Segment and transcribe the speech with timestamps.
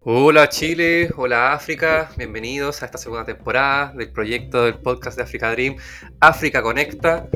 [0.00, 5.50] Hola Chile, hola África, bienvenidos a esta segunda temporada del proyecto del podcast de Africa
[5.50, 5.76] Dream,
[6.20, 7.28] África Conecta.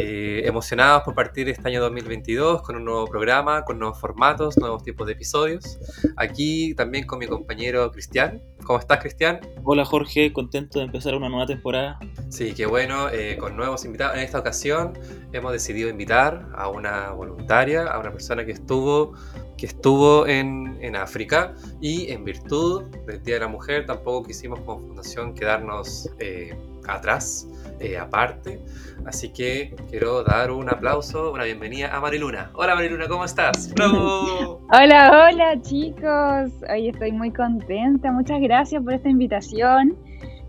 [0.00, 4.84] Eh, emocionados por partir este año 2022 con un nuevo programa, con nuevos formatos, nuevos
[4.84, 5.76] tipos de episodios.
[6.16, 8.40] Aquí también con mi compañero Cristian.
[8.62, 9.40] ¿Cómo estás, Cristian?
[9.64, 11.98] Hola Jorge, contento de empezar una nueva temporada.
[12.28, 14.16] Sí, qué bueno, eh, con nuevos invitados.
[14.16, 14.92] En esta ocasión
[15.32, 19.14] hemos decidido invitar a una voluntaria, a una persona que estuvo
[19.56, 24.60] que estuvo en, en, África y en virtud del Día de la Mujer tampoco quisimos
[24.60, 26.56] como fundación quedarnos eh,
[26.88, 27.46] atrás,
[27.80, 28.60] eh, aparte.
[29.06, 32.50] Así que quiero dar un aplauso, una bienvenida a Mariluna.
[32.54, 33.72] Hola Mariluna, ¿cómo estás?
[33.78, 36.50] Hola, hola chicos.
[36.70, 38.10] Hoy estoy muy contenta.
[38.12, 39.96] Muchas gracias por esta invitación.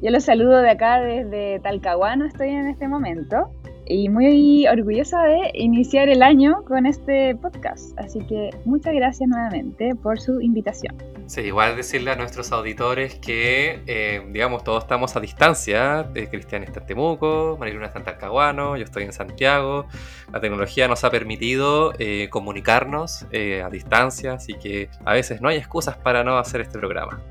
[0.01, 3.51] Yo los saludo de acá desde Talcahuano, estoy en este momento
[3.85, 7.99] y muy orgullosa de iniciar el año con este podcast.
[7.99, 10.95] Así que muchas gracias nuevamente por su invitación.
[11.29, 16.09] Sí, igual decirle a nuestros auditores que, eh, digamos, todos estamos a distancia.
[16.15, 19.85] Eh, Cristian está en Temuco, Mariluna está en Talcahuano, yo estoy en Santiago.
[20.33, 25.57] La tecnología nos ha permitido eh, comunicarnos a distancia, así que a veces no hay
[25.57, 27.21] excusas para no hacer este programa.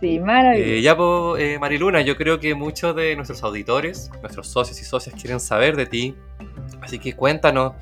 [0.00, 0.70] Sí, maravilloso.
[0.70, 4.84] Eh, ya, pues, eh, Mariluna, yo creo que muchos de nuestros auditores, nuestros socios y
[4.84, 6.14] socias quieren saber de ti.
[6.82, 7.72] Así que cuéntanos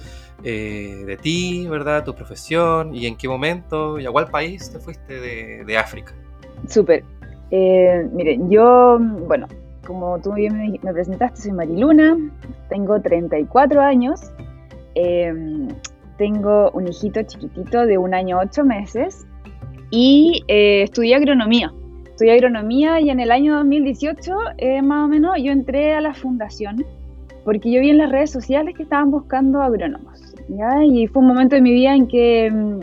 [0.43, 2.05] eh, de ti, ¿verdad?
[2.05, 6.13] Tu profesión y en qué momento y a cuál país te fuiste de, de África.
[6.69, 7.05] Súper.
[7.51, 9.47] Eh, miren, yo, bueno,
[9.87, 12.17] como tú bien me, presentaste, soy Mariluna,
[12.69, 14.21] tengo 34 años,
[14.95, 15.69] em,
[16.19, 19.27] tengo un hijito chiquitito de un año 8 meses
[19.91, 21.73] y eh, estudié agronomía
[22.15, 26.15] estudié agronomía y en el año 2018, eh, más o menos, yo entré a la
[26.15, 26.85] fundación
[27.45, 30.21] porque yo vi en las redes sociales que estaban buscando agrónomos.
[30.49, 30.85] ¿Ya?
[30.85, 32.81] Y fue un momento de mi vida en que mmm,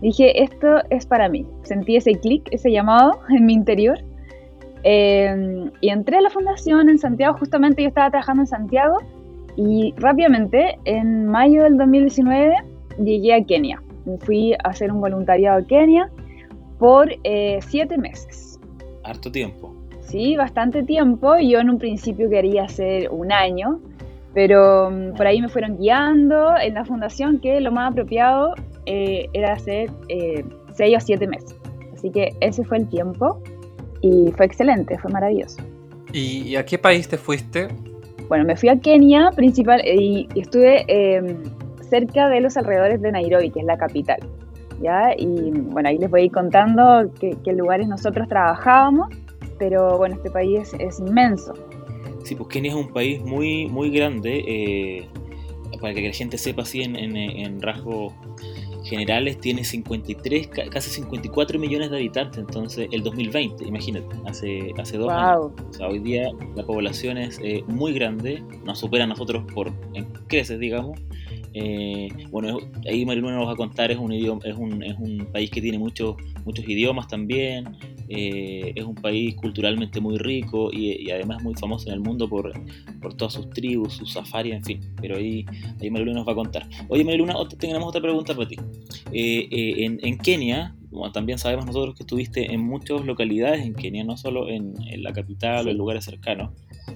[0.00, 1.46] dije, esto es para mí.
[1.62, 3.98] Sentí ese clic, ese llamado en mi interior.
[4.82, 8.96] Eh, y entré a la fundación en Santiago, justamente yo estaba trabajando en Santiago
[9.56, 12.54] y rápidamente, en mayo del 2019,
[13.02, 13.82] llegué a Kenia.
[14.20, 16.08] Fui a hacer un voluntariado a Kenia
[16.78, 18.50] por eh, siete meses
[19.04, 19.74] harto tiempo.
[20.00, 21.38] Sí, bastante tiempo.
[21.38, 23.80] Yo en un principio quería hacer un año,
[24.34, 28.54] pero um, por ahí me fueron guiando en la fundación que lo más apropiado
[28.86, 31.56] eh, era hacer eh, seis o siete meses.
[31.94, 33.42] Así que ese fue el tiempo
[34.00, 35.62] y fue excelente, fue maravilloso.
[36.12, 37.68] ¿Y, y a qué país te fuiste?
[38.28, 41.36] Bueno, me fui a Kenia principal y, y estuve eh,
[41.88, 44.20] cerca de los alrededores de Nairobi, que es la capital.
[44.80, 45.12] ¿ya?
[45.16, 49.08] Y bueno, ahí les voy a ir contando qué, qué lugares nosotros trabajábamos,
[49.58, 51.54] pero bueno, este país es, es, inmenso.
[52.24, 55.08] Sí, pues Kenia es un país muy, muy grande, eh,
[55.80, 58.12] para que la gente sepa así en, en, en rasgos
[58.84, 65.06] generales, tiene 53, casi 54 millones de habitantes, entonces el 2020, imagínate, hace, hace dos
[65.06, 65.16] wow.
[65.16, 65.52] años.
[65.70, 69.72] O sea, hoy día la población es eh, muy grande, nos supera a nosotros por
[69.94, 70.98] en creces, digamos,
[71.52, 72.58] eh, bueno,
[72.88, 75.60] ahí Mariluna nos va a contar, es un, idioma, es un, es un país que
[75.60, 77.76] tiene muchos, muchos idiomas también,
[78.10, 82.28] eh, es un país culturalmente muy rico y, y, además muy famoso en el mundo
[82.28, 82.52] por,
[83.00, 85.46] por todas sus tribus, sus safaris, en fin, pero ahí,
[85.80, 86.68] ahí Mariluna nos va a contar.
[86.88, 88.56] Oye Mariluna, tenemos otra pregunta para ti.
[89.12, 94.02] Eh, en, en, Kenia, bueno, también sabemos nosotros que estuviste en muchas localidades en Kenia,
[94.02, 95.68] no solo en, en la capital sí.
[95.68, 96.50] o en lugares cercanos.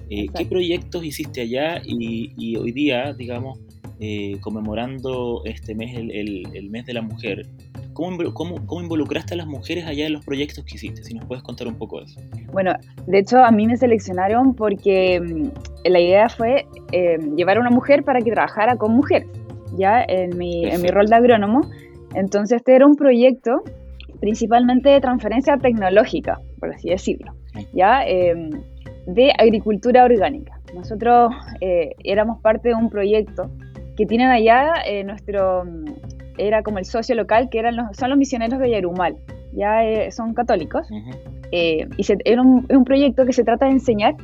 [0.09, 3.59] ¿Qué proyectos hiciste allá y, y hoy día, digamos,
[4.01, 7.47] eh, conmemorando este mes, el, el, el, mes de la mujer.
[7.95, 11.01] ¿Cómo, ¿Cómo, cómo, involucraste a las mujeres allá en los proyectos que hiciste?
[11.01, 12.21] Si nos puedes contar un poco de eso.
[12.51, 12.73] Bueno,
[13.07, 17.71] de hecho a mí me seleccionaron porque mm, la idea fue eh, llevar a una
[17.71, 19.27] mujer para que trabajara con mujeres,
[19.77, 21.61] ya en mi, en mi rol de agrónomo.
[22.13, 23.63] Entonces este era un proyecto
[24.19, 27.33] principalmente de transferencia tecnológica, por así decirlo,
[27.73, 28.49] ya eh,
[29.07, 30.59] de agricultura orgánica.
[30.73, 33.49] Nosotros eh, éramos parte de un proyecto
[33.95, 35.63] que tienen allá eh, nuestro,
[36.37, 39.15] era como el socio local, que eran los, son los misioneros de Yarumal,
[39.53, 41.15] ya eh, son católicos, uh -huh.
[41.51, 44.15] eh, y se, era un, un, proyecto que se trata de enseñar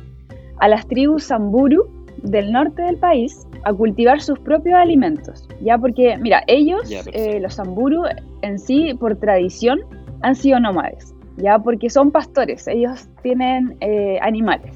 [0.58, 1.88] a las tribus Samburu
[2.22, 6.82] del norte del país a cultivar sus propios alimentos, ya porque, mira, ellos,
[7.12, 8.04] eh, los Samburu
[8.42, 9.80] en sí, por tradición,
[10.22, 14.74] han sido nómades, ya porque son pastores, ellos tienen eh, animales,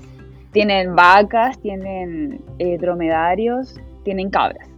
[0.52, 4.68] tienen vacas, tienen eh, dromedarios, tienen cabras.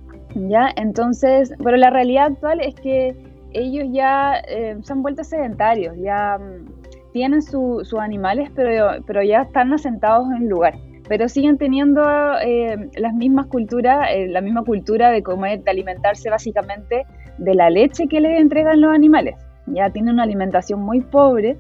[0.47, 0.71] ¿Ya?
[0.77, 3.17] Entonces, pero la realidad actual es que
[3.53, 9.43] ellos ya eh, se han vuelto sedentarios, ya mm, tienen sus animales, pero, pero ya
[9.43, 10.75] están asentados en el lugar.
[11.09, 12.03] Pero siguen teniendo
[12.43, 17.07] eh, las mismas culturas, eh, la misma cultura de comer, de alimentarse básicamente
[17.39, 19.35] de la leche que les entregan los animales.
[19.67, 21.57] Ya tienen una alimentación muy pobre,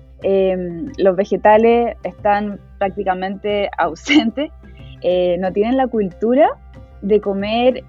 [0.98, 4.50] los vegetales están prácticamente ausentes,
[5.38, 6.48] no tienen la cultura
[7.02, 7.84] de comer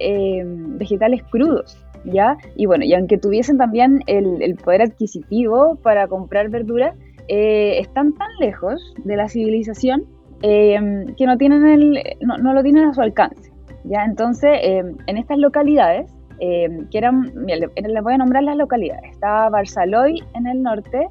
[0.78, 1.78] vegetales crudos.
[2.06, 2.38] ¿ya?
[2.56, 6.96] Y bueno, y aunque tuviesen también el, poder adquisitivo para comprar verduras,
[7.28, 10.04] eh, están tan lejos de la civilización
[10.42, 10.80] eh,
[11.18, 13.52] que no, tienen el, no, lo tienen a su alcance,
[13.84, 14.04] ¿ya?
[14.06, 20.24] Entonces, eh, en estas localidades, que eran, les voy a nombrar las localidades, estaba Barzaloy
[20.36, 21.10] en el norte,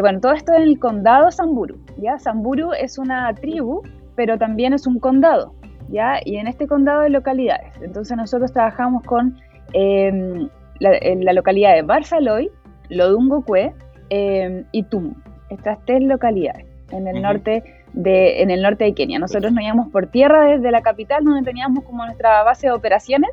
[0.00, 2.18] bueno, todo esto en el condado Samburu, ¿ya?
[2.18, 3.82] Samburu es una tribu,
[4.16, 5.52] pero también es un condado,
[5.90, 6.20] ¿ya?
[6.24, 9.36] Y en este condado de localidades, entonces nosotros trabajamos con
[9.72, 10.48] Em,
[10.80, 12.50] en la localidad de Barzaloy,
[12.88, 13.74] Lodungocue
[14.08, 15.14] eh, y Tum.
[15.50, 19.18] Estas tres localidades en el, norte de, en el norte de Kenia.
[19.18, 23.30] Nosotros nos íbamos por tierra desde la capital, donde teníamos como nuestra base de operaciones,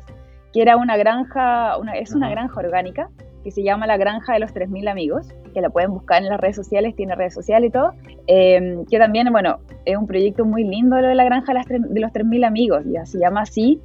[0.52, 3.08] que era una granja, una, es una granja orgánica,
[3.42, 6.40] que se llama la Granja de los 3.000 Amigos, que la pueden buscar en las
[6.40, 7.92] redes sociales, tiene redes sociales y todo,
[8.26, 12.12] em, que también, bueno, es un proyecto muy lindo lo de la Granja de los
[12.12, 13.80] 3.000 Amigos, ya se llama así,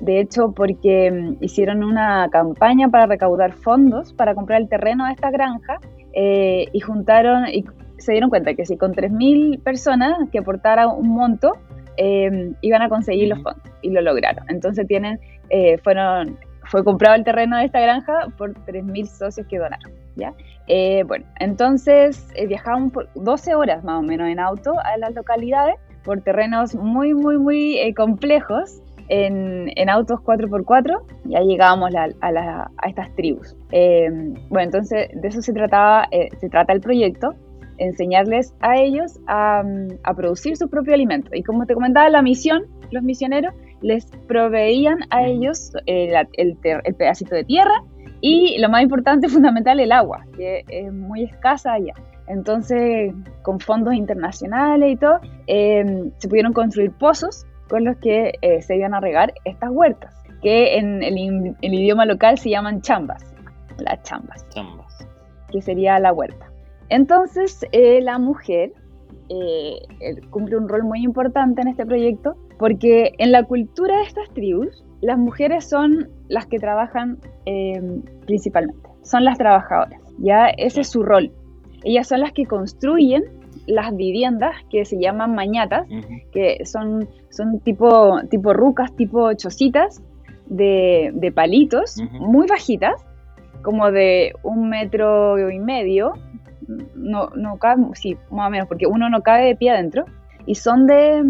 [0.00, 5.12] de hecho, porque mm, hicieron una campaña para recaudar fondos para comprar el terreno de
[5.12, 5.78] esta granja
[6.12, 7.64] eh, y juntaron y
[7.98, 11.52] se dieron cuenta que si con 3.000 personas que aportaran un monto,
[11.96, 14.44] em, iban a conseguir los fondos y lo lograron.
[14.48, 15.18] Entonces tienen,
[15.50, 19.92] eh, fueron, fue comprado el terreno de esta granja por 3.000 socios que donaron.
[20.16, 20.34] ¿ya?
[20.66, 25.76] Eh, bueno, entonces viajaban por 12 horas más o menos en auto a las localidades
[26.04, 33.56] por terrenos muy, muy, muy complejos en, autos 4x4, ya llegábamos a, estas tribus.
[33.72, 34.08] Eh,
[34.48, 37.34] bueno, entonces de eso se, trataba, eh, se trata el proyecto,
[37.78, 39.62] enseñarles a ellos a,
[40.16, 41.30] producir su propio alimento.
[41.32, 47.34] Y como te comentaba, la misión, los misioneros les proveían a ellos el, el, pedacito
[47.34, 47.82] de tierra
[48.20, 51.94] y lo más importante, fundamental, el agua, que es muy escasa allá.
[52.26, 58.62] Entonces, con fondos internacionales y todo, eh, se pudieron construir pozos con los que eh,
[58.62, 61.16] se iban a regar estas huertas, que en el,
[61.60, 63.24] idioma local se llaman chambas,
[63.78, 65.06] las chambas, chambas.
[65.50, 66.50] que sería la huerta.
[66.88, 68.72] Entonces, eh, la mujer
[69.28, 69.86] eh,
[70.30, 74.84] cumple un rol muy importante en este proyecto porque en la cultura de estas tribus,
[75.00, 77.18] las mujeres son las que trabajan
[78.26, 81.30] principalmente, son las trabajadoras, ya ese es su rol.
[81.84, 83.24] Ellas son las que construyen
[83.66, 85.86] las viviendas que se llaman mañatas,
[86.32, 90.02] que son, son tipo, tipo rucas, tipo chocitas
[90.46, 93.04] de, palitos, muy bajitas,
[93.62, 96.14] como de un metro y medio,
[96.94, 100.04] no, no cabe, sí, más o menos, porque uno no cabe de pie adentro,
[100.48, 101.22] y son de,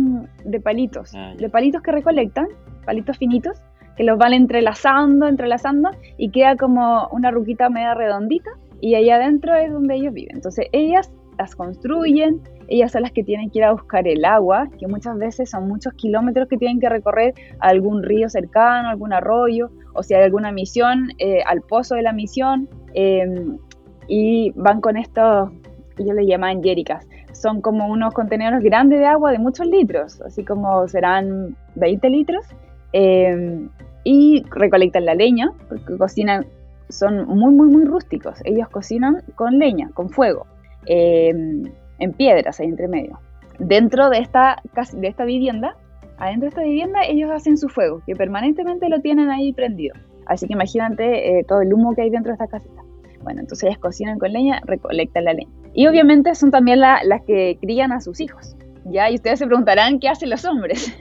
[0.44, 2.46] de palitos, ah, de palitos que recolectan,
[2.86, 3.60] palitos finitos,
[3.96, 9.56] que los van entrelazando, entrelazando, y queda como una ruquita media redondita, y ahí adentro
[9.56, 10.36] es donde ellos viven.
[10.36, 14.68] Entonces ellas las construyen, ellas son las que tienen que ir a buscar el agua,
[14.78, 19.12] que muchas veces son muchos kilómetros que tienen que recorrer a algún río cercano, algún
[19.12, 23.58] arroyo, o si hay alguna misión, eh, al pozo de la misión, em,
[24.06, 25.50] y van con estos,
[25.98, 27.04] ellos le llaman jericas,
[27.40, 32.46] son como unos contenedores grandes de agua de muchos litros, así como serán 20 litros,
[32.92, 33.68] em,
[34.04, 36.46] y recolectan la leña, porque cocinan,
[36.88, 40.46] son muy, muy, muy rústicos, ellos cocinan con leña, con fuego.
[40.86, 41.64] Em,
[41.98, 43.18] en piedras ahí entre medio.
[43.58, 45.76] Dentro de esta, de esta vivienda,
[46.16, 49.94] adentro de esta vivienda, ellos hacen su fuego, que permanentemente lo tienen ahí prendido.
[50.26, 52.82] Así que imagínate eh, todo el humo que hay dentro de esta casita.
[53.22, 55.50] Bueno, entonces ellas cocinan con leña, recolectan la leña.
[55.78, 58.56] Y obviamente son también las que crían a sus hijos.
[58.86, 59.08] ¿ya?
[59.10, 60.92] Y ustedes se preguntarán qué hacen los hombres.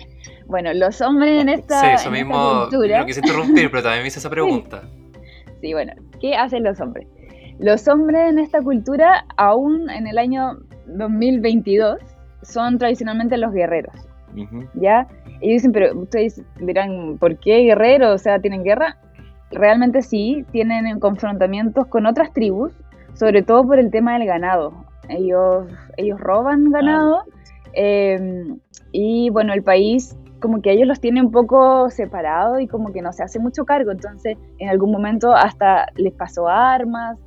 [0.46, 2.98] bueno, los hombres en esta, sí, eso mismo, cultura...
[2.98, 4.82] No quise interrumpir, pero también me hice esa pregunta.
[5.62, 7.08] sí, bueno, ¿qué hacen los hombres?
[7.60, 11.98] Los hombres en esta cultura, aún en el año 2022,
[12.42, 13.94] son tradicionalmente los guerreros.
[14.74, 15.08] ¿Ya?
[15.40, 18.16] Y dicen, pero ustedes dirán, ¿por qué guerreros?
[18.16, 18.98] O sea, ¿tienen guerra?
[19.50, 22.74] Realmente sí, tienen confrontamientos con otras tribus,
[23.16, 24.72] sobre todo por el tema del ganado.
[25.08, 27.24] Ellos, ellos roban ganado
[27.72, 28.58] em,
[28.92, 33.02] y bueno, el país como que ellos los tiene un poco separados y como que
[33.02, 37.18] no se hace mucho cargo, entonces en algún momento hasta les pasó armas,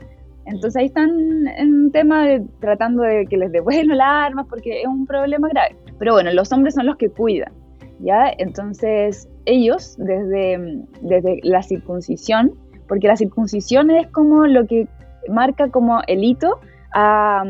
[0.45, 4.81] entonces ahí están en un tema de tratando de que les devuelvan las armas porque
[4.81, 5.75] es un problema grave.
[5.97, 7.51] Pero bueno, los hombres son los que cuidan,
[7.99, 8.31] ¿ya?
[8.37, 12.53] Entonces ellos, desde, desde la circuncisión,
[12.87, 14.87] porque la circuncisión es como lo que
[15.27, 16.59] marca como el hito
[16.93, 17.43] a,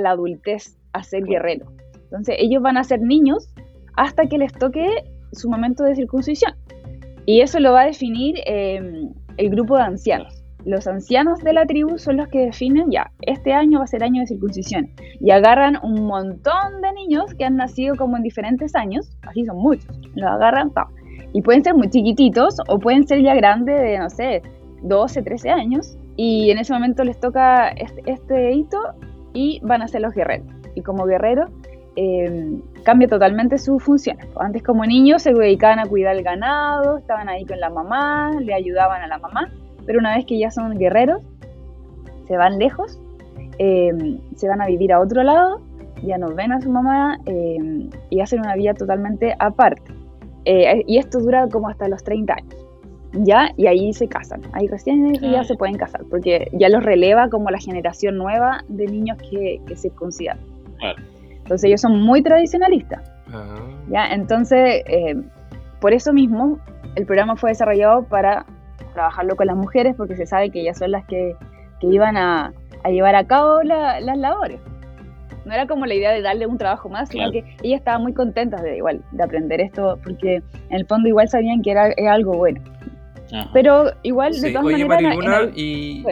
[0.00, 1.66] la adultez, a ser guerrero.
[2.04, 3.48] Entonces ellos van a ser niños
[3.96, 6.54] hasta que les toque su momento de circuncisión.
[7.26, 10.42] Y eso lo va a definir em, el grupo de ancianos.
[10.64, 14.02] Los ancianos de la tribu son los que definen, ya, este año va a ser
[14.02, 14.90] año de circuncisión.
[15.20, 19.58] Y agarran un montón de niños que han nacido como en diferentes años, así son
[19.58, 20.72] muchos, los agarran,
[21.32, 24.42] y pueden ser muy chiquititos o pueden ser ya grandes de, no sé,
[24.82, 28.78] 12, 13 años, y en ese momento les toca este, este hito
[29.34, 30.46] y van a ser los guerreros.
[30.74, 31.50] Y como guerreros
[31.96, 34.26] eh, cambia totalmente sus funciones.
[34.38, 38.54] Antes como niños se dedicaban a cuidar el ganado, estaban ahí con la mamá, le
[38.54, 39.50] ayudaban a la mamá,
[39.86, 41.22] pero una vez que ya son guerreros,
[42.26, 42.98] se van lejos,
[43.58, 45.60] eh, se van a vivir a otro lado,
[46.02, 49.92] ya no ven a su mamá eh, y hacen una vida totalmente aparte.
[50.44, 52.65] y esto dura como hasta los 30 años.
[53.24, 53.50] ¿Ya?
[53.56, 54.42] Y ahí se casan.
[54.52, 58.86] Ahí recién ya se pueden casar, porque ya los releva como la generación nueva de
[58.86, 60.38] niños que, que circuncidan.
[61.38, 63.00] Entonces ellos son muy tradicionalistas.
[63.32, 63.56] Ah.
[63.88, 64.08] ¿ya?
[64.08, 65.14] Entonces, eh,
[65.80, 66.58] por eso mismo,
[66.94, 68.46] el programa fue desarrollado para
[68.94, 71.36] trabajarlo con las mujeres, porque se sabe que ellas son las que,
[71.80, 74.60] que iban a, a, llevar a cabo las labores.
[75.44, 78.12] No era como la idea de darle un trabajo más, sino que ellas estaban muy
[78.12, 80.36] contentas de igual de aprender esto, porque
[80.70, 82.60] en el fondo igual sabían que era, era algo bueno.
[83.52, 85.48] Pero igual, de todas maneras.
[85.54, 86.04] y...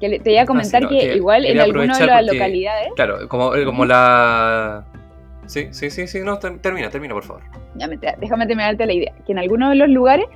[0.00, 2.88] que te iba a comentar que, igual en algunas de las localidades.
[2.96, 4.84] Claro, como, eh, como la.
[5.46, 7.42] Sí, sí, sí, sí, no, termina, termina, por favor.
[7.74, 9.12] Ya, déjame terminarte la idea.
[9.26, 10.26] Que en algunos de los lugares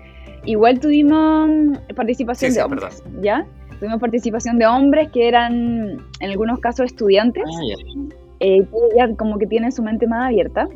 [0.45, 3.47] igual tuvimos participación de hombres, ¿ya?
[3.79, 7.45] Tuvimos participación de hombres que eran, en algunos casos, estudiantes.
[7.47, 10.69] Ah, eh, que ya como que tienen su mente más abierta.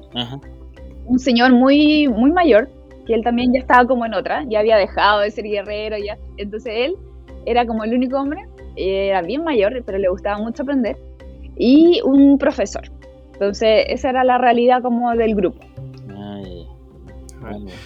[1.04, 2.68] Un señor muy, muy mayor,
[3.10, 6.16] que él también ya estaba como en otra, ya había dejado de ser guerrero, ya.
[6.36, 6.94] Entonces él
[7.44, 8.42] era como el único hombre,
[8.76, 10.96] era bien mayor, pero le gustaba mucho aprender,
[11.56, 12.84] y un profesor.
[13.32, 15.58] Entonces esa era la realidad como del grupo.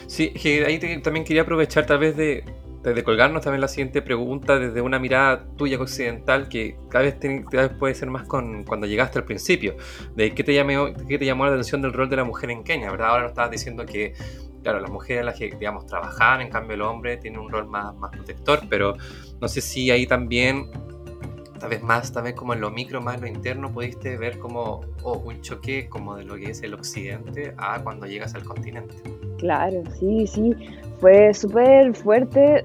[0.08, 0.30] Sí,
[0.66, 2.44] ahí también quería aprovechar tal vez de,
[2.82, 7.16] de, colgarnos también la siguiente pregunta desde una mirada tuya occidental que cada vez,
[7.50, 9.74] cada vez puede ser más con cuando llegaste al principio,
[10.16, 12.62] de qué te, llamó, qué te llamó la atención del rol de la mujer en
[12.62, 13.08] Kenia, ¿verdad?
[13.08, 14.12] Ahora nos estabas diciendo que
[14.64, 17.94] claro, las mujeres las que, digamos, trabajaban, en cambio el hombre tiene un rol más,
[17.96, 18.96] más protector, pero
[19.40, 20.70] no sé si ahí también,
[21.60, 24.38] tal vez más, tal vez como en lo micro, más en lo interno, pudiste ver
[24.38, 28.94] como un choque como de lo que es el occidente a cuando llegas al continente.
[29.38, 30.54] Claro, sí, sí,
[30.98, 32.62] fue súper fuerte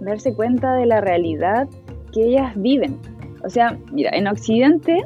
[0.00, 1.68] darse cuenta de la realidad
[2.12, 2.98] que ellas viven.
[3.44, 5.04] O sea, mira, en Occidente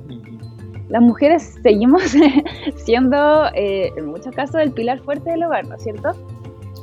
[0.88, 2.02] las mujeres seguimos
[2.76, 6.10] siendo, eh, en muchos casos, el pilar fuerte del hogar, ¿no es cierto?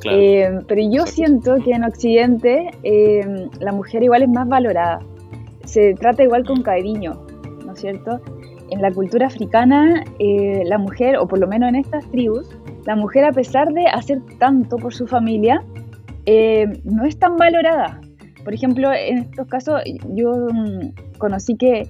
[0.09, 4.99] Eh, pero yo siento que en Occidente eh, la mujer igual es más valorada,
[5.63, 7.25] se trata igual con cariño,
[7.65, 8.21] ¿no es cierto?
[8.69, 12.49] En la cultura africana, la mujer, o por lo menos en estas tribus,
[12.85, 15.63] la mujer a pesar de hacer tanto por su familia,
[16.83, 17.99] no es tan valorada.
[18.43, 19.81] Por ejemplo, en estos casos
[20.13, 21.89] yo mm, conocí que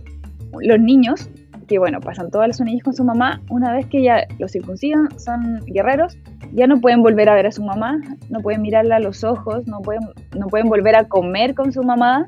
[0.61, 1.29] los niños
[1.67, 5.07] que bueno, pasan todas las unidades con su mamá, una vez que ya los circuncidan,
[5.19, 6.17] son guerreros,
[6.53, 9.67] ya no pueden volver a ver a su mamá, no pueden mirarla a los ojos,
[9.67, 10.03] no pueden,
[10.37, 12.25] no pueden volver a comer con su mamá,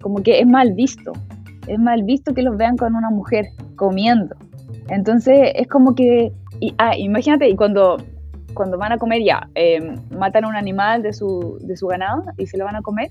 [0.00, 1.12] como que es mal visto,
[1.66, 4.36] es mal visto que los vean con una mujer comiendo.
[4.88, 7.98] Entonces es como que, y, ah, imagínate, y cuando,
[8.54, 12.24] cuando van a comer ya, em, matan a un animal de su, de su ganado
[12.38, 13.10] y se lo van a comer,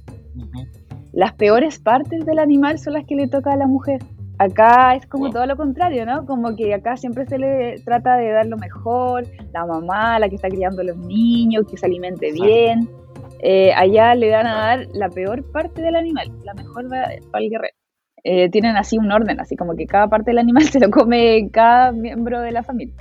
[1.14, 4.02] las peores partes del animal son las que le toca a la mujer.
[4.40, 6.26] Acá es como todo lo contrario, ¿no?
[6.26, 10.36] Como que acá siempre se le trata de dar lo mejor, la mamá, la que
[10.36, 12.88] está criando a los niños, que se alimente bien.
[13.40, 17.50] Eh, allá le dan a dar la peor parte del animal, la mejor para el
[17.50, 17.76] guerrero.
[18.24, 21.50] Eh, tienen así un orden, así como que cada parte del animal se lo come
[21.52, 22.94] cada miembro de la familia.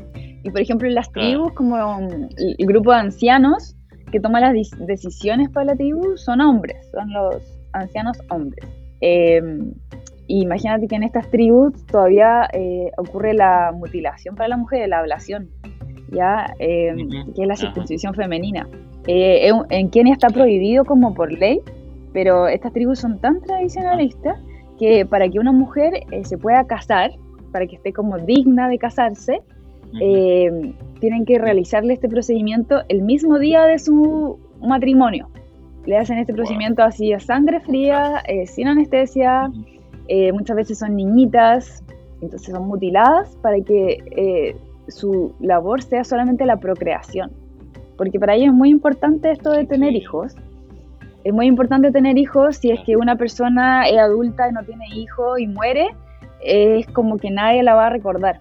[0.42, 3.76] Y por ejemplo en las tribus, como el grupo de ancianos
[4.12, 4.54] que toma las
[4.86, 8.64] decisiones para la tribu son hombres, son los ancianos hombres.
[9.00, 9.42] Eh,
[10.28, 15.50] imagínate que en estas tribus todavía eh, ocurre la mutilación para la mujer, la ablación,
[16.10, 16.52] ¿ya?
[16.58, 18.68] Em, que es la circuncisión femenina.
[19.06, 21.60] Eh, en Kenia está prohibido como por ley,
[22.12, 24.38] pero estas tribus son tan tradicionalistas
[24.78, 27.12] que para que una mujer eh, se pueda casar,
[27.52, 29.40] para que esté como digna de casarse,
[30.00, 35.28] em, tienen que realizarle este procedimiento el mismo día de su matrimonio.
[35.86, 39.52] Le hacen este procedimiento así a sangre fría, sin anestesia.
[40.08, 41.82] Eh, muchas veces son niñitas,
[42.20, 44.56] entonces son mutiladas para que eh,
[44.88, 47.32] su labor sea solamente la procreación.
[47.96, 50.34] Porque para ellos es muy importante esto de tener hijos.
[51.24, 54.84] es muy importante tener hijos si es que una persona es adulta y no tiene
[54.94, 55.88] hijos y muere,
[56.40, 58.40] es como que nadie la va a recordar.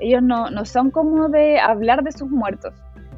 [0.00, 2.74] Ellos no, no son como de hablar de sus muertos,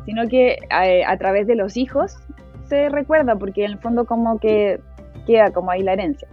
[0.07, 2.17] sino que a, a, través de los hijos
[2.65, 4.81] se recuerda, porque en el fondo como que
[5.27, 6.29] queda como ahí la herencia.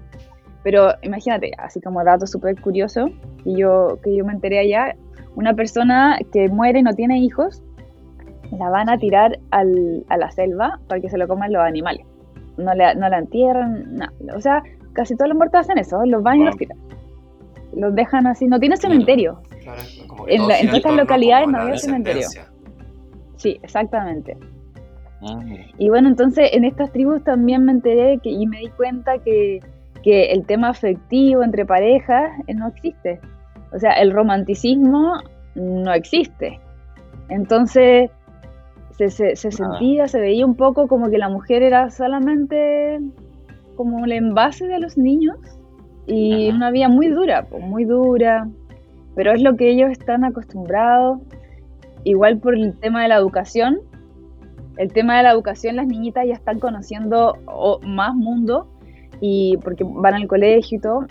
[0.67, 3.09] Pero imagínate, así como dato súper curioso,
[3.45, 4.97] que yo, que yo me enteré allá,
[5.37, 7.63] una persona que muere y no tiene hijos,
[8.51, 12.05] la van a tirar al, a la selva para que se lo coman los animales.
[12.57, 14.11] No, le, no la entierran, nada.
[14.35, 16.77] O sea, casi todos los muertos hacen eso, los van y los tiran.
[17.73, 19.39] Los dejan así, no tiene cementerio.
[19.63, 19.79] Claro,
[20.27, 22.27] En, la- estas localidades no la había cementerio.
[23.37, 24.35] Sí, exactamente.
[25.21, 25.39] Ah.
[25.77, 29.61] Y bueno, entonces en estas tribus también me enteré que, y me di cuenta que,
[30.03, 33.19] que el tema afectivo entre parejas eh, no existe.
[33.73, 35.13] O sea, el romanticismo
[35.55, 36.59] no existe.
[37.29, 38.09] Entonces
[38.91, 39.71] se, se- se Nada.
[39.77, 42.99] sentía, se veía un poco como que la mujer era solamente
[43.75, 45.37] como el envase de los niños
[46.07, 46.55] y Ajá.
[46.57, 48.47] una vida muy dura, pues, muy dura,
[49.15, 51.19] pero es lo que ellos están acostumbrados.
[52.03, 53.79] Igual por el tema de la educación,
[54.77, 57.35] el tema de la educación, las niñitas ya están conociendo
[57.83, 58.67] más mundo
[59.21, 61.07] y porque van al colegio y todo,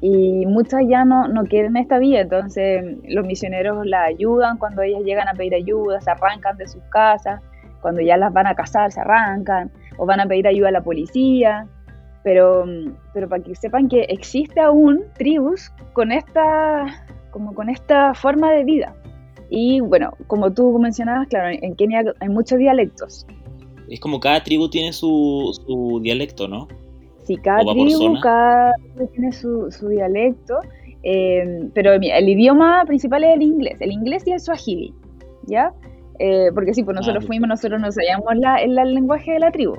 [0.00, 5.02] y muchas ya no, no quieren esta vida, entonces los misioneros las ayudan cuando ellas
[5.04, 7.40] llegan a pedir ayuda, se arrancan de sus casas,
[7.80, 10.82] cuando ya las van a casar se arrancan, o van a pedir ayuda a la
[10.82, 11.66] policía,
[12.22, 12.64] pero,
[13.14, 18.64] pero para que sepan que existe aún tribus con esta, como con esta forma de
[18.64, 18.94] vida.
[19.48, 23.26] Y bueno, como tú mencionabas, claro, en Kenia hay muchos dialectos.
[23.88, 26.66] Es como cada tribu tiene su, su dialecto, ¿no?
[27.26, 28.72] Sí, cada ¿O va por tribu, cada
[29.12, 30.60] tiene su, su dialecto,
[31.02, 34.94] eh, pero el idioma principal es el inglés, el inglés y el swahili,
[35.46, 35.72] ¿ya?
[36.20, 39.40] Eh, porque sí, pues nosotros Ah, fuimos, nosotros no sabíamos la, el, el lenguaje de
[39.40, 39.74] la tribu.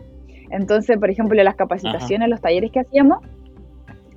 [0.52, 3.20] Entonces, por ejemplo, las capacitaciones, los talleres que hacíamos,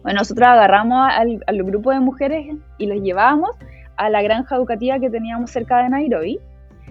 [0.03, 3.51] bueno, nosotros agarramos al, al grupo de mujeres y los llevábamos
[3.97, 6.41] a la granja educativa que teníamos cerca de Nairobi,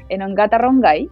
[0.10, 1.10] en Ongata Rongai,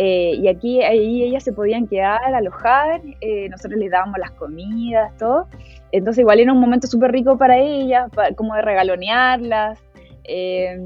[0.00, 5.14] eh, y aquí ahí ellas se podían quedar, alojar, eh, nosotros les dábamos las comidas,
[5.18, 5.46] todo.
[5.92, 9.78] Entonces igual era un momento súper rico para ellas, pa- como de regalonearlas.
[10.24, 10.78] eh,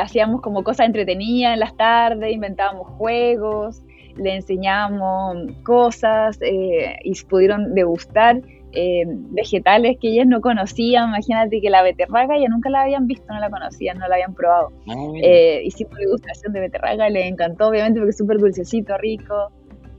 [0.00, 3.82] hacíamos como cosas entretenidas en las tardes, inventábamos juegos,
[4.16, 8.40] le enseñábamos cosas y pudieron degustar
[8.76, 11.08] eh, vegetales que ellas no conocían.
[11.08, 14.34] Imagínate que la beterraga ya nunca la habían visto, no la conocían, no la habían
[14.34, 14.68] probado.
[14.88, 14.94] Ah.
[15.22, 19.50] Eh, hicimos degustación de beterraga, les encantó, obviamente, porque es súper dulcecito, rico.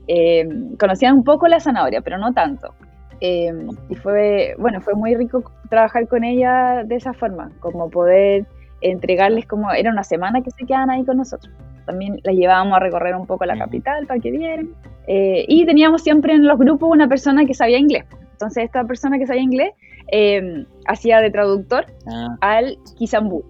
[0.06, 2.72] Eh, conocían un poco la zanahoria, pero no tanto.
[3.20, 3.52] Eh,
[3.88, 8.46] y fue, bueno, fue muy rico trabajar con ella de esa forma, como poder
[8.80, 11.52] entregarles como, era una semana que se quedaban ahí con nosotros.
[11.84, 14.68] También las llevábamos a recorrer un poco la capital para que vieran.
[15.06, 18.04] Eh, y teníamos siempre en los grupos una persona que sabía inglés.
[18.38, 19.72] Entonces esta persona que sabía inglés
[20.12, 23.44] eh, hacía de traductor Ah, al Kisamburu.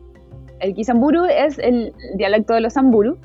[0.61, 3.19] El Kisamburu es el dialecto de los Samburu.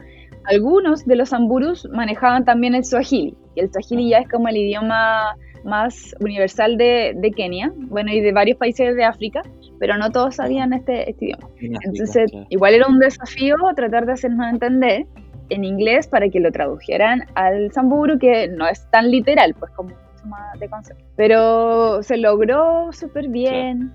[0.45, 3.37] Algunos de los Samburus manejaban también el Swahili.
[3.55, 8.19] Y el Swahili ya es como el idioma más universal de, de Kenia, bueno, y
[8.19, 9.41] de varios países de África,
[9.79, 11.47] pero no todos sabían este, este idioma.
[11.61, 15.05] en Entonces, igual era un desafío tratar de hacernos entender
[15.49, 20.02] en inglés para que lo tradujeran al Samburu, que no es tan literal, pues como
[20.23, 21.03] mucho más de concepto.
[21.15, 23.93] Pero se logró súper bien.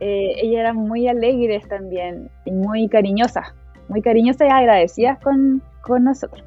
[0.00, 3.54] Eh, ellas eran muy alegres también y muy cariñosas,
[3.88, 6.44] muy cariñosas y agradecidas con, con nosotros.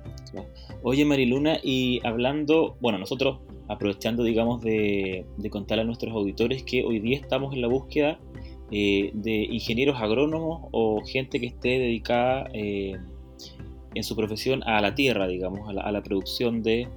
[0.83, 6.83] Oye, Mariluna, y hablando, bueno, nosotros aprovechando, digamos, de, de contar a nuestros auditores que
[6.83, 8.19] hoy día estamos en la búsqueda
[8.71, 12.95] eh, de ingenieros agrónomos o gente que esté dedicada eh,
[13.93, 16.87] en su profesión a la tierra, digamos, a la, a la producción de,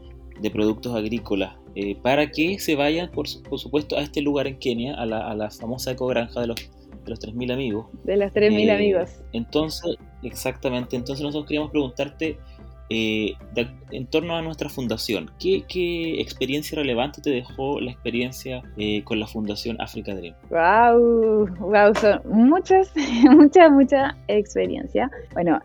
[0.40, 4.58] de productos agrícolas, eh, para que se vayan, por, por supuesto, a este lugar en
[4.58, 7.86] Kenia, a la, a la famosa ecogranja de los, de los 3.000 amigos.
[8.04, 9.10] De los 3.000 Eh, amigos.
[9.32, 12.38] Entonces, exactamente, entonces nosotros queríamos preguntarte
[12.90, 18.62] eh, de- en torno a nuestra fundación, ¿qué, qué experiencia relevante te dejó la experiencia
[18.76, 20.34] eh, con la Fundación Africa Dream?
[20.50, 22.92] Wow, wow, son muchas,
[23.30, 25.10] mucha, mucha experiencia.
[25.32, 25.58] Bueno,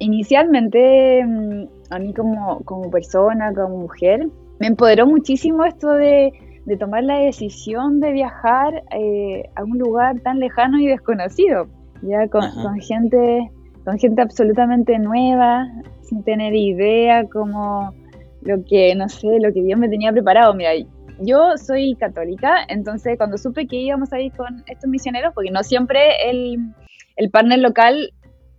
[0.00, 4.26] inicialmente mm, a mí como, como persona, como mujer,
[4.60, 6.32] me empoderó muchísimo esto de,
[6.66, 11.66] de tomar la decisión de viajar eh, a un lugar tan lejano y desconocido,
[12.02, 13.50] ya con, con gente,
[13.84, 15.66] con gente absolutamente nueva,
[16.02, 17.92] sin tener idea como
[18.42, 20.52] lo que, no sé, lo que Dios me tenía preparado.
[20.52, 20.72] Mira,
[21.20, 25.62] yo soy católica, entonces cuando supe que íbamos a ir con estos misioneros, porque no
[25.62, 26.58] siempre el,
[27.16, 28.12] el partner local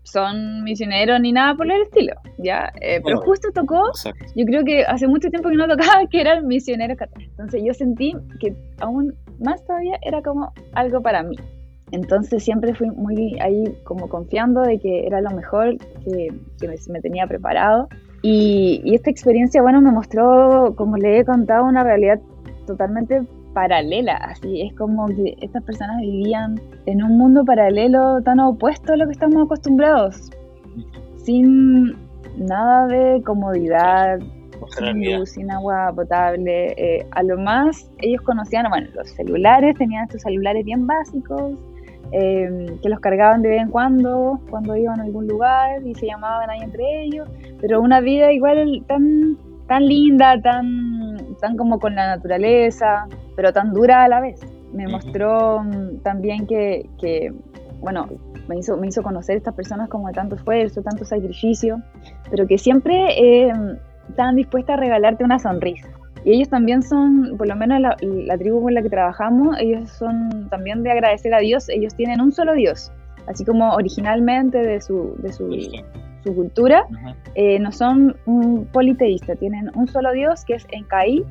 [0.03, 2.71] son misioneros ni nada por el estilo, ¿ya?
[2.81, 4.25] Eh, pero Bueno, justo tocó, Exacto.
[4.35, 7.31] yo creo que hace mucho tiempo que no tocaba que eran misioneros católicos.
[7.37, 11.35] Entonces yo sentí que aún más todavía era como algo para mí.
[11.91, 16.75] Entonces siempre fui muy ahí como confiando de que era lo mejor, que, que me,
[16.89, 17.89] me tenía preparado.
[18.21, 22.19] Y, y esta experiencia, bueno, me mostró, como le he contado, una realidad
[22.65, 23.21] totalmente
[23.53, 24.15] paralela.
[24.15, 29.05] Así es como que estas personas vivían en un mundo paralelo tan opuesto a lo
[29.05, 30.29] que estamos acostumbrados,
[31.17, 31.95] sin
[32.37, 34.19] nada de comodidad,
[34.77, 36.73] sin luz, sin agua potable.
[36.77, 41.53] eh, a lo más ellos conocían, bueno, los celulares, tenían estos celulares bien básicos,
[42.11, 46.07] eh, que los cargaban de vez en cuando, cuando iban a algún lugar y se
[46.07, 47.29] llamaban ahí entre ellos,
[47.61, 49.37] pero una vida igual tan,
[49.67, 54.39] tan linda, tan, tan como con la naturaleza, pero tan dura a la vez.
[54.73, 57.33] Me mostró mm, también que, que,
[57.79, 58.07] bueno,
[58.47, 61.81] me hizo, me hizo conocer estas personas como de tanto esfuerzo, tanto sacrificio,
[62.29, 63.53] pero que siempre eh,
[64.09, 65.87] estaban dispuestas a regalarte una sonrisa.
[66.23, 69.89] Y ellos también son, por lo menos la, la tribu con la que trabajamos, ellos
[69.89, 72.91] son también de agradecer a Dios, ellos tienen un solo Dios,
[73.27, 75.49] así como originalmente de su, de su.
[76.23, 76.85] Su cultura,
[77.35, 81.23] eh, no son un politeísta, tienen un solo Dios que es Encaí.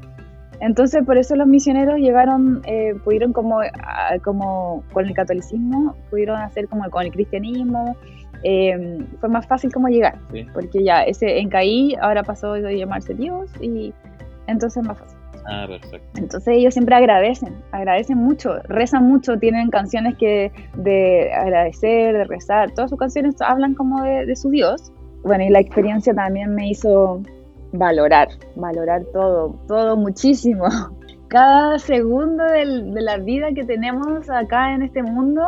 [0.61, 6.37] Entonces por eso los misioneros llegaron, eh, pudieron como, a- como con el catolicismo, pudieron
[6.41, 7.97] hacer como con el cristianismo,
[8.43, 10.47] eh, fue más fácil como llegar, Sí.
[10.53, 13.93] porque ya ese Encaí ahora pasó de llamarse Dios y
[14.49, 15.19] entonces es más fácil.
[15.53, 15.99] Ah, perfecto.
[16.21, 22.71] Entonces ellos siempre agradecen, agradecen mucho, rezan mucho, tienen canciones que de agradecer, de rezar,
[22.71, 24.93] todas sus canciones hablan como de, de su Dios.
[25.25, 27.21] Bueno, y la experiencia también me hizo
[27.73, 30.65] valorar, valorar todo, todo muchísimo.
[31.29, 35.43] Cada segundo del- de la vida que tenemos acá en este mundo,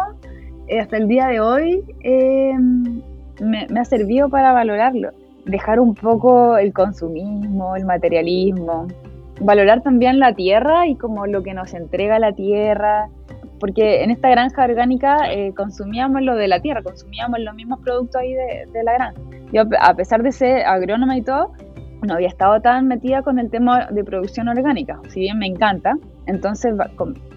[0.69, 5.11] eh, hasta el día de hoy, eh, me, me ha servido para valorarlo.
[5.47, 8.87] Dejar un poco el consumismo, el materialismo,
[9.43, 13.09] valorar también la tierra y como lo que nos entrega la tierra,
[13.61, 18.21] porque en esta granja orgánica eh, consumíamos lo de la tierra, consumíamos los mismos productos
[18.21, 19.21] ahí de, de la granja.
[19.53, 21.53] Yo, a pesar de ser agrónoma y todo,
[22.03, 25.97] no había estado tan metida con el tema de producción orgánica, si bien me encanta.
[26.27, 26.73] Entonces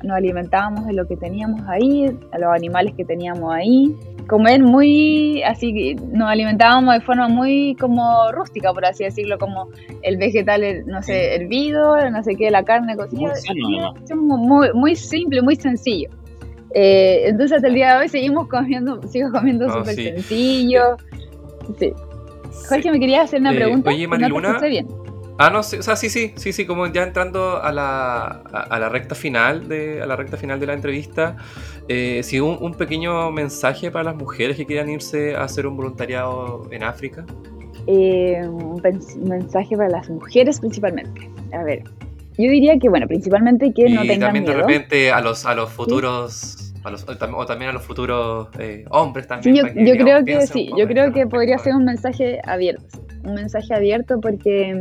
[0.03, 3.95] nos alimentábamos de lo que teníamos ahí, a los animales que teníamos ahí.
[4.27, 9.69] Comer muy, así nos alimentábamos de forma muy como rústica, por así decirlo, como
[10.03, 13.33] el vegetal, no sé, hervido, no sé qué, la carne cocida.
[14.73, 16.09] Muy simple, muy sencillo.
[16.77, 20.03] Eh, entonces hasta el día de hoy seguimos comiendo, sigo comiendo No, súper sí.
[20.03, 20.81] sencillo.
[21.79, 21.93] Sí.
[22.69, 23.89] Jorge, me quería hacer una Eh, pregunta.
[23.89, 24.47] oye, no Mariluna.
[24.49, 24.87] escuché bien.
[25.37, 28.61] Ah, no, sí, o sea, sí, sí, sí, sí, como ya entrando a la, a,
[28.69, 31.35] a la recta final de, a la recta final de la entrevista,
[31.89, 35.75] eh, sí, un, un pequeño mensaje para las mujeres que quieran irse a hacer un
[35.75, 37.25] voluntariado en África.
[37.87, 38.81] Eh, un
[39.27, 41.29] mensaje para las mujeres principalmente.
[41.53, 41.83] A ver,
[42.37, 44.55] yo diría que, bueno, principalmente que no y tengan también miedo.
[44.57, 47.83] de repente a los, a los futuros, a los, o tam- o también a los
[47.83, 49.53] futuros eh, hombres también.
[49.53, 52.39] Sí, yo, para yo digamos, creo que sí, yo creo que podría ser un mensaje
[52.45, 54.79] abierto, sí, un mensaje abierto porque,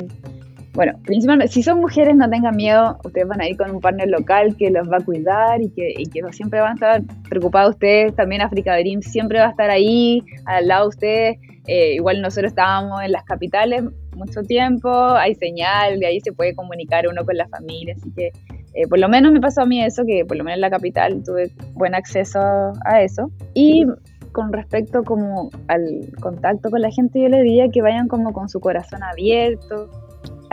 [0.74, 4.08] bueno, principalmente si son mujeres no tengan miedo, ustedes van a ir con un partner
[4.08, 7.70] local que los va a cuidar y que, y que siempre van a estar preocupados.
[7.70, 12.20] Ustedes, también Africa Dream siempre va a estar ahí, al lado de ustedes, Eh, igual
[12.20, 13.82] nosotros estábamos en las capitales
[14.14, 18.32] mucho tiempo, hay señal, de ahí se puede comunicar uno con la familia, así que
[18.74, 20.68] eh, por lo menos me pasó a mí eso, que por lo menos en la
[20.68, 22.38] capital tuve buen acceso
[22.84, 23.30] a eso.
[23.54, 23.86] Y
[24.32, 25.84] con respecto como al
[26.20, 29.88] contacto con la gente, yo les diría que vayan como con su corazón abierto,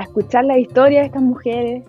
[0.02, 1.84] a escuchar la historia de estas mujeres,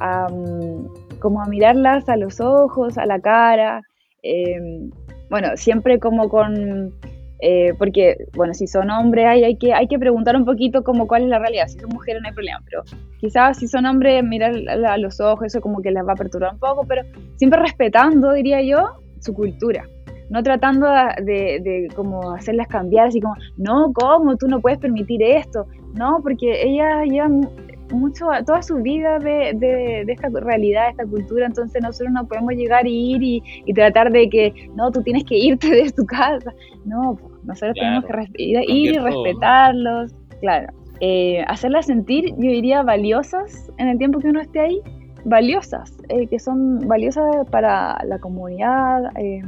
[0.00, 3.82] mm, como a mirarlas a los ojos, a la cara,
[4.22, 4.90] eh,
[5.30, 6.92] bueno, siempre como con...
[7.40, 11.06] eh, porque, bueno, si son hombres hay, hay, que, hay que preguntar un poquito como
[11.06, 11.68] cuál es la realidad.
[11.68, 12.82] Si son mujeres no hay problema, pero
[13.20, 16.16] quizás si son hombres mirar a, a los ojos, eso como que les va a
[16.16, 17.02] perturbar un poco, pero
[17.36, 19.84] siempre respetando, diría yo, su cultura
[20.30, 20.86] no tratando
[21.22, 24.36] de, de, como hacerlas cambiar, así como, no, ¿cómo?
[24.36, 25.66] Tú no puedes permitir esto.
[25.94, 27.48] No, porque ellas llevan
[27.90, 32.26] mucho, toda su vida de, de, de esta realidad, de esta cultura, entonces nosotros no
[32.26, 35.90] podemos llegar y ir y, y, tratar de que, no, tú tienes que irte de
[35.90, 36.52] tu casa.
[36.84, 40.72] No, nosotros claro, tenemos que ir, ir y respetarlos, claro.
[41.00, 44.80] Eh, hacerlas sentir, yo diría, valiosas en el tiempo que uno esté ahí,
[45.24, 49.42] valiosas, eh, que son valiosas para la comunidad, eh,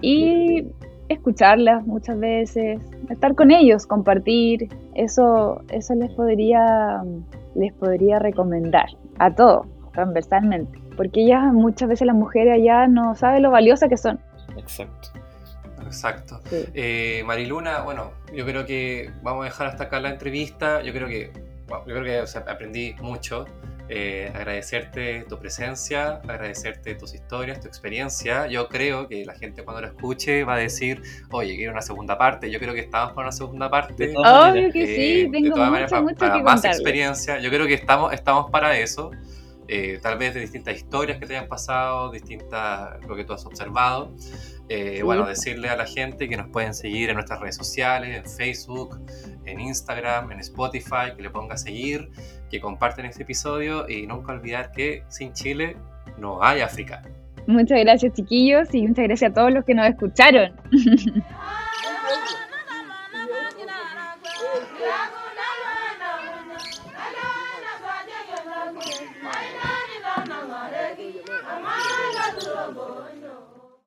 [0.00, 0.66] y
[1.08, 2.80] escucharlas muchas veces,
[3.10, 7.02] estar con ellos, compartir, eso, eso les podría,
[7.54, 13.42] les podría recomendar a todos, transversalmente, porque ellas muchas veces las mujeres allá no saben
[13.42, 14.18] lo valiosas que son.
[14.56, 15.08] Exacto.
[15.86, 16.40] Exacto.
[16.50, 20.82] Eh, Mariluna, bueno, yo creo que vamos a dejar hasta acá la entrevista.
[20.82, 21.30] Yo creo que,
[21.68, 23.46] yo creo que aprendí mucho.
[23.88, 28.48] Eh, agradecerte tu presencia, agradecerte tus historias, tu experiencia.
[28.48, 32.18] Yo creo que la gente cuando lo escuche va a decir, oye, quiero una segunda
[32.18, 32.50] parte.
[32.50, 34.12] Yo creo que estamos para una segunda parte.
[34.16, 37.38] Obvio que sí, eh, tengo mucho, mucho para, más experiencia.
[37.38, 39.12] Yo creo que estamos, estamos para eso.
[39.68, 43.44] Eh, tal vez de distintas historias que te hayan pasado, distintas, lo que tú has
[43.46, 44.12] observado.
[44.68, 48.30] Eh, bueno, decirle a la gente que nos pueden seguir en nuestras redes sociales, en
[48.30, 49.00] Facebook,
[49.44, 52.10] en Instagram, en Spotify, que le ponga a seguir,
[52.50, 55.76] que comparten este episodio y nunca olvidar que sin Chile
[56.18, 57.02] no hay África.
[57.46, 60.52] Muchas gracias chiquillos y muchas gracias a todos los que nos escucharon.